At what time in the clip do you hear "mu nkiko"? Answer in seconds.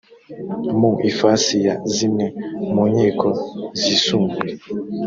2.73-3.27